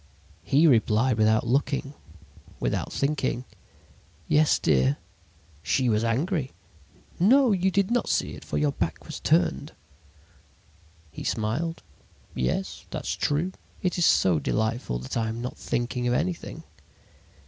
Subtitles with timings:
[0.41, 1.93] "He replied without looking,
[2.59, 3.45] without thinking:
[4.27, 4.97] "'Yes, dear.'
[5.61, 6.53] "She was angry.
[7.19, 9.73] "'No, you did not see it, for your back was turned.'
[11.11, 11.83] "He smiled.
[12.33, 13.51] "'Yes, that's true.
[13.83, 16.63] It is so delightful that I am not thinking of anything.'